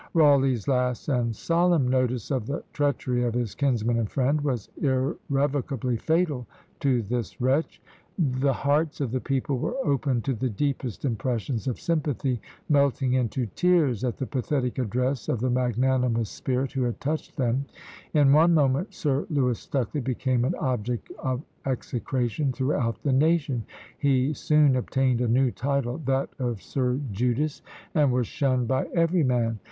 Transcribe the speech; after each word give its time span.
Rawleigh's 0.15 0.67
last 0.67 1.09
and 1.09 1.35
solemn 1.35 1.87
notice 1.87 2.31
of 2.31 2.47
the 2.47 2.63
treachery 2.73 3.21
of 3.23 3.35
his 3.35 3.53
"kinsman 3.53 3.99
and 3.99 4.09
friend" 4.09 4.41
was 4.41 4.67
irrevocably 4.81 5.95
fatal 5.97 6.47
to 6.79 7.03
this 7.03 7.39
wretch. 7.39 7.79
The 8.17 8.51
hearts 8.51 8.99
of 8.99 9.11
the 9.11 9.19
people 9.19 9.59
were 9.59 9.77
open 9.85 10.23
to 10.23 10.33
the 10.33 10.49
deepest 10.49 11.05
impressions 11.05 11.67
of 11.67 11.79
sympathy, 11.79 12.41
melting 12.67 13.13
into 13.13 13.45
tears 13.53 14.03
at 14.03 14.17
the 14.17 14.25
pathetic 14.25 14.79
address 14.79 15.29
of 15.29 15.39
the 15.39 15.51
magnanimous 15.51 16.31
spirit 16.31 16.71
who 16.71 16.81
had 16.81 16.99
touched 16.99 17.37
them; 17.37 17.67
in 18.15 18.33
one 18.33 18.55
moment 18.55 18.95
Sir 18.95 19.27
Lewis 19.29 19.59
Stucley 19.59 20.03
became 20.03 20.45
an 20.45 20.55
object 20.55 21.11
of 21.19 21.43
execration 21.67 22.51
throughout 22.51 22.99
the 23.03 23.13
nation; 23.13 23.65
he 23.99 24.33
soon 24.33 24.75
obtained 24.75 25.21
a 25.21 25.27
new 25.27 25.51
title, 25.51 25.99
that 26.05 26.29
of 26.39 26.59
"Sir 26.63 26.99
Judas," 27.11 27.61
and 27.93 28.11
was 28.11 28.25
shunned 28.25 28.67
by 28.67 28.87
every 28.95 29.21
man. 29.23 29.59